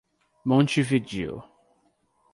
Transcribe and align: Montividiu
Montividiu 0.43 1.43